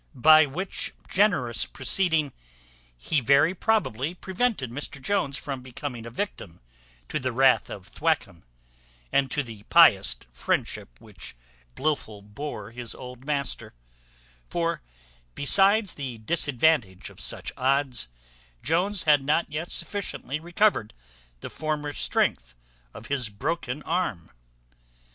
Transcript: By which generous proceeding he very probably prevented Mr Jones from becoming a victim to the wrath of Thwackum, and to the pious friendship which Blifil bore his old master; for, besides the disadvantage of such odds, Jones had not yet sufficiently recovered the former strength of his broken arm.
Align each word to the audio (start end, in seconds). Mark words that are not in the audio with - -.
By 0.15 0.47
which 0.47 0.93
generous 1.09 1.67
proceeding 1.67 2.33
he 2.97 3.21
very 3.21 3.53
probably 3.53 4.15
prevented 4.15 4.71
Mr 4.71 4.99
Jones 4.99 5.37
from 5.37 5.61
becoming 5.61 6.07
a 6.07 6.09
victim 6.09 6.59
to 7.07 7.19
the 7.19 7.31
wrath 7.31 7.69
of 7.69 7.85
Thwackum, 7.87 8.41
and 9.11 9.29
to 9.29 9.43
the 9.43 9.61
pious 9.69 10.15
friendship 10.31 10.99
which 10.99 11.35
Blifil 11.75 12.23
bore 12.23 12.71
his 12.71 12.95
old 12.95 13.25
master; 13.25 13.75
for, 14.49 14.81
besides 15.35 15.93
the 15.93 16.17
disadvantage 16.17 17.11
of 17.11 17.21
such 17.21 17.53
odds, 17.55 18.07
Jones 18.63 19.03
had 19.03 19.23
not 19.23 19.51
yet 19.51 19.71
sufficiently 19.71 20.39
recovered 20.39 20.95
the 21.41 21.49
former 21.51 21.93
strength 21.93 22.55
of 22.91 23.05
his 23.05 23.29
broken 23.29 23.83
arm. 23.83 24.31